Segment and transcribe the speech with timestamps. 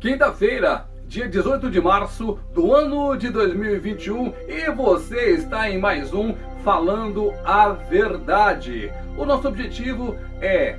[0.00, 6.34] Quinta-feira, dia 18 de março do ano de 2021 e você está em mais um
[6.64, 8.90] Falando a Verdade.
[9.18, 10.78] O nosso objetivo é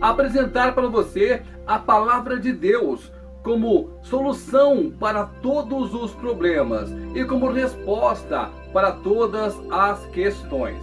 [0.00, 3.10] apresentar para você a palavra de Deus
[3.42, 10.80] como solução para todos os problemas e como resposta para todas as questões.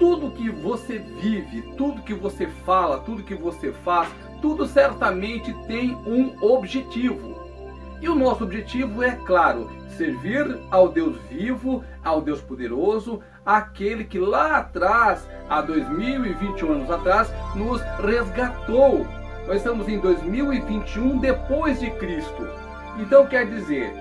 [0.00, 4.08] Tudo que você vive, tudo que você fala, tudo que você faz,
[4.44, 7.34] tudo certamente tem um objetivo.
[7.98, 14.18] E o nosso objetivo é, claro, servir ao Deus vivo, ao Deus poderoso, aquele que
[14.18, 19.06] lá atrás, há 2021 anos atrás, nos resgatou.
[19.46, 22.46] Nós estamos em 2021 depois de Cristo.
[22.98, 23.94] Então quer dizer,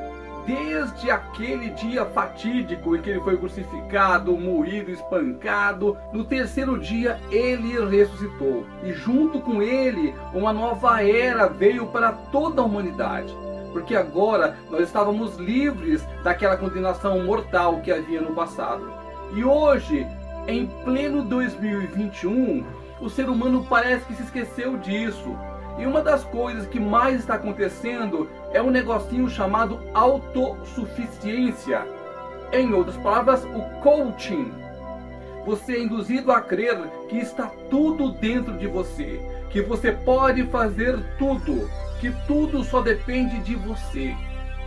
[0.46, 7.74] desde aquele dia fatídico em que ele foi crucificado, moído, espancado, no terceiro dia ele
[7.86, 8.66] ressuscitou.
[8.84, 13.34] E junto com ele, uma nova era veio para toda a humanidade.
[13.72, 18.94] Porque agora nós estávamos livres daquela condenação mortal que havia no passado.
[19.36, 20.06] E hoje,
[20.48, 22.64] em pleno 2021,
[23.02, 25.36] o ser humano parece que se esqueceu disso.
[25.78, 31.86] E uma das coisas que mais está acontecendo é um negocinho chamado autossuficiência.
[32.52, 34.54] Em outras palavras, o coaching.
[35.46, 36.78] Você é induzido a crer
[37.10, 43.40] que está tudo dentro de você, que você pode fazer tudo, que tudo só depende
[43.40, 44.16] de você.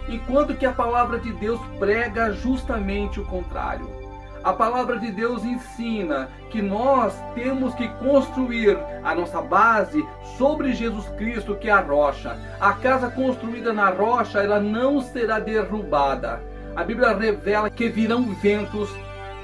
[0.09, 4.06] Enquanto que a palavra de Deus prega justamente o contrário.
[4.43, 10.07] A palavra de Deus ensina que nós temos que construir a nossa base
[10.39, 12.39] sobre Jesus Cristo, que é a rocha.
[12.61, 16.41] A casa construída na rocha, ela não será derrubada.
[16.75, 18.91] A Bíblia revela que virão ventos,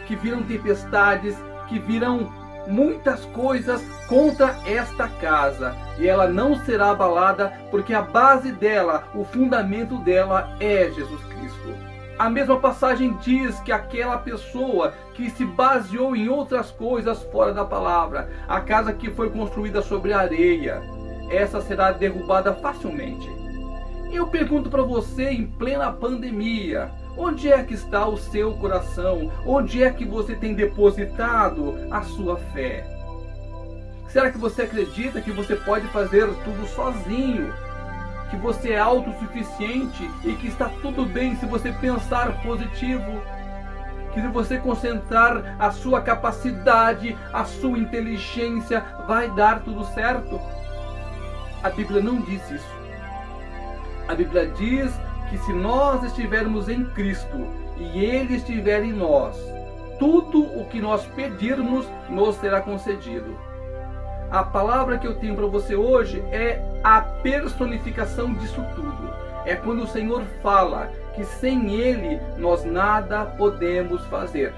[0.06, 1.36] que virão tempestades,
[1.68, 2.30] que virão
[2.66, 9.24] muitas coisas contra esta casa e ela não será abalada porque a base dela, o
[9.24, 11.91] fundamento dela é Jesus Cristo.
[12.18, 17.64] A mesma passagem diz que aquela pessoa que se baseou em outras coisas fora da
[17.64, 20.82] palavra, a casa que foi construída sobre areia,
[21.30, 23.28] essa será derrubada facilmente.
[24.12, 29.32] Eu pergunto para você em plena pandemia, onde é que está o seu coração?
[29.46, 32.86] Onde é que você tem depositado a sua fé?
[34.08, 37.50] Será que você acredita que você pode fazer tudo sozinho?
[38.32, 43.20] Que você é autossuficiente e que está tudo bem se você pensar positivo.
[44.14, 50.40] Que se você concentrar a sua capacidade, a sua inteligência, vai dar tudo certo.
[51.62, 52.74] A Bíblia não diz isso.
[54.08, 54.90] A Bíblia diz
[55.28, 59.36] que se nós estivermos em Cristo e Ele estiver em nós,
[59.98, 63.36] tudo o que nós pedirmos nos será concedido.
[64.32, 69.12] A palavra que eu tenho para você hoje é a personificação disso tudo.
[69.44, 74.54] É quando o Senhor fala que sem Ele nós nada podemos fazer.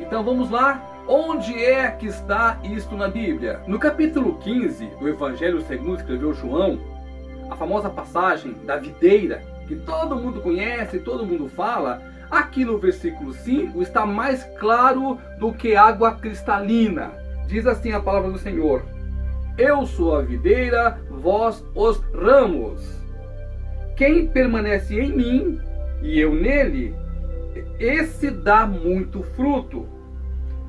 [0.00, 0.82] Então vamos lá?
[1.06, 3.60] Onde é que está isto na Bíblia?
[3.64, 6.80] No capítulo 15 do Evangelho segundo escreveu João,
[7.48, 13.32] a famosa passagem da videira, que todo mundo conhece, todo mundo fala, aqui no versículo
[13.32, 17.12] 5 está mais claro do que água cristalina.
[17.46, 18.82] Diz assim a palavra do Senhor:
[19.58, 23.00] eu sou a videira, vós os ramos.
[23.96, 25.60] Quem permanece em mim
[26.02, 26.94] e eu nele,
[27.78, 29.86] esse dá muito fruto,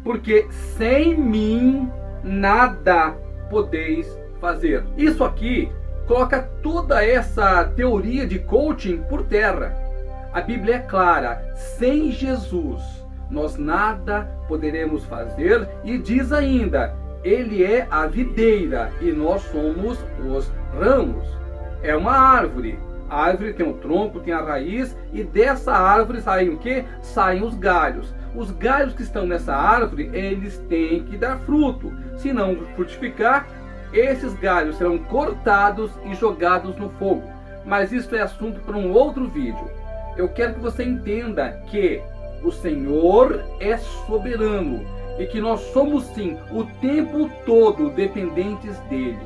[0.04, 1.90] porque sem mim
[2.24, 3.12] nada
[3.50, 4.08] podeis
[4.40, 4.84] fazer.
[4.98, 5.72] Isso aqui
[6.08, 9.76] coloca toda essa teoria de coaching por terra.
[10.34, 12.82] A Bíblia é clara: sem Jesus
[13.32, 20.52] nós nada poderemos fazer, e diz ainda: ele é a videira e nós somos os
[20.78, 21.26] ramos.
[21.82, 22.78] É uma árvore.
[23.10, 26.84] A árvore tem o tronco, tem a raiz e dessa árvore saem o que?
[27.02, 28.14] Saem os galhos.
[28.36, 31.94] Os galhos que estão nessa árvore, eles têm que dar fruto.
[32.18, 33.48] Se não frutificar,
[33.94, 37.24] esses galhos serão cortados e jogados no fogo.
[37.64, 39.70] Mas isso é assunto para um outro vídeo.
[40.18, 42.02] Eu quero que você entenda que
[42.44, 49.20] o Senhor é soberano e que nós somos sim o tempo todo dependentes dele.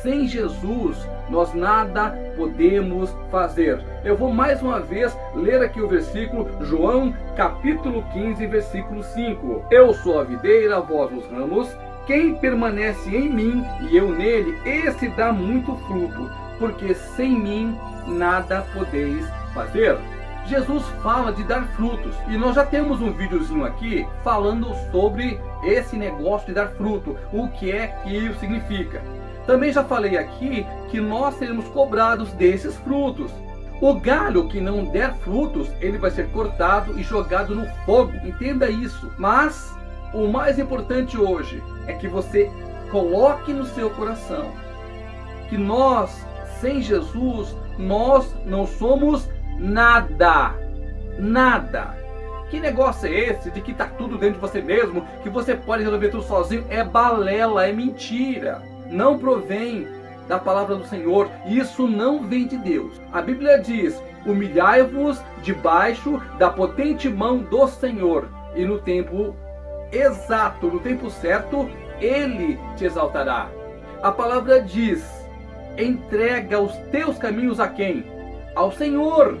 [0.00, 0.96] Sem Jesus,
[1.28, 3.80] nós nada podemos fazer.
[4.04, 9.64] Eu vou mais uma vez ler aqui o versículo, João capítulo 15, versículo 5.
[9.70, 11.68] Eu sou a videira, vós os ramos.
[12.06, 17.78] Quem permanece em mim e eu nele, esse dá muito fruto, porque sem mim
[18.08, 19.24] nada podeis
[19.54, 19.96] fazer.
[20.46, 22.14] Jesus fala de dar frutos.
[22.28, 27.48] E nós já temos um videozinho aqui falando sobre esse negócio de dar fruto, o
[27.48, 29.02] que é que significa.
[29.46, 33.30] Também já falei aqui que nós seremos cobrados desses frutos.
[33.80, 38.12] O galho que não der frutos, ele vai ser cortado e jogado no fogo.
[38.24, 39.12] Entenda isso.
[39.18, 39.74] Mas
[40.14, 42.50] o mais importante hoje é que você
[42.90, 44.52] coloque no seu coração
[45.48, 46.24] que nós,
[46.60, 49.28] sem Jesus, nós não somos
[49.58, 50.54] nada.
[51.18, 51.96] Nada.
[52.50, 55.84] Que negócio é esse de que tá tudo dentro de você mesmo, que você pode
[55.84, 56.66] resolver tudo sozinho?
[56.68, 58.60] É balela, é mentira.
[58.90, 59.88] Não provém
[60.28, 61.30] da palavra do Senhor.
[61.46, 63.00] Isso não vem de Deus.
[63.12, 69.34] A Bíblia diz: humilhai-vos debaixo da potente mão do Senhor, e no tempo
[69.90, 71.70] exato, no tempo certo,
[72.00, 73.48] ele te exaltará.
[74.02, 75.02] A palavra diz:
[75.78, 78.04] entrega os teus caminhos a quem?
[78.54, 79.38] Ao Senhor.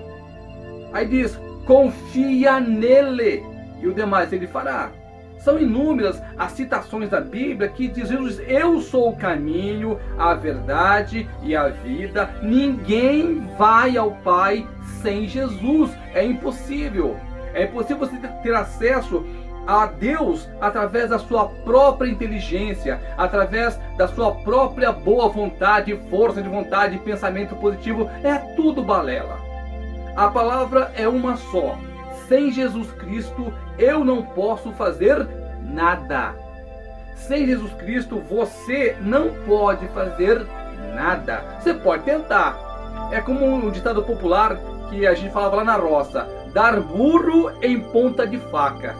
[0.92, 3.44] Aí diz: confia nele,
[3.80, 4.90] e o demais ele fará.
[5.38, 11.56] São inúmeras as citações da Bíblia que dizem: Eu sou o caminho, a verdade e
[11.56, 12.30] a vida.
[12.42, 14.66] Ninguém vai ao Pai
[15.02, 15.90] sem Jesus.
[16.14, 17.16] É impossível.
[17.54, 19.26] É impossível você ter acesso
[19.66, 26.48] a Deus através da sua própria inteligência, através da sua própria boa vontade, força de
[26.48, 28.10] vontade, pensamento positivo.
[28.22, 29.38] É tudo balela.
[30.16, 31.78] A palavra é uma só.
[32.28, 35.26] Sem Jesus Cristo eu não posso fazer
[35.62, 36.34] nada.
[37.14, 40.46] Sem Jesus Cristo você não pode fazer
[40.94, 41.42] nada.
[41.60, 42.58] Você pode tentar.
[43.10, 44.58] É como um ditado popular
[44.90, 48.94] que a gente falava lá na roça: dar burro em ponta de faca.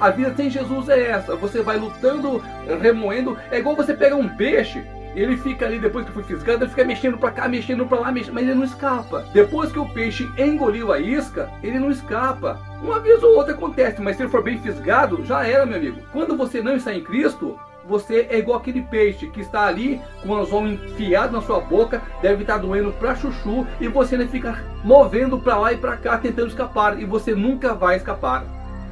[0.00, 1.36] A vida sem Jesus é essa.
[1.36, 2.42] Você vai lutando,
[2.80, 3.36] remoendo.
[3.50, 4.82] É igual você pegar um peixe
[5.14, 8.12] ele fica ali, depois que foi fisgado, ele fica mexendo para cá, mexendo para lá,
[8.12, 9.24] mexendo, mas ele não escapa.
[9.32, 12.60] Depois que o peixe engoliu a isca, ele não escapa.
[12.82, 16.00] Uma vez ou outra acontece, mas se ele for bem fisgado, já era, meu amigo.
[16.12, 20.28] Quando você não está em Cristo, você é igual aquele peixe que está ali com
[20.28, 24.62] o anzol enfiado na sua boca, deve estar doendo para chuchu e você ainda fica
[24.84, 28.44] movendo para lá e para cá tentando escapar e você nunca vai escapar.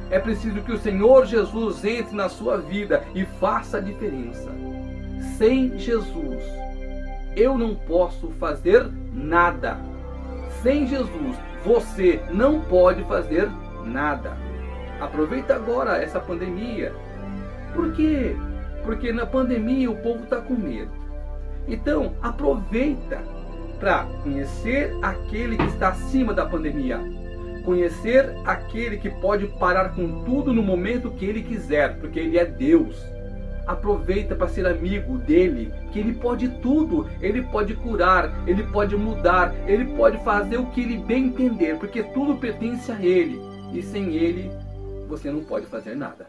[0.09, 4.49] É preciso que o Senhor Jesus entre na sua vida e faça a diferença
[5.39, 6.43] sem Jesus
[7.35, 9.77] eu não posso fazer nada.
[10.61, 13.49] Sem Jesus você não pode fazer
[13.85, 14.37] nada.
[14.99, 16.93] Aproveita agora essa pandemia.
[17.73, 18.35] Por quê?
[18.83, 20.91] Porque na pandemia o povo está com medo.
[21.67, 23.21] Então aproveita
[23.79, 26.99] para conhecer aquele que está acima da pandemia.
[27.63, 32.45] Conhecer aquele que pode parar com tudo no momento que ele quiser, porque ele é
[32.45, 32.95] Deus
[33.69, 39.53] aproveita para ser amigo dele, que ele pode tudo, ele pode curar, ele pode mudar,
[39.67, 43.39] ele pode fazer o que ele bem entender, porque tudo pertence a ele,
[43.71, 44.51] e sem ele
[45.07, 46.27] você não pode fazer nada.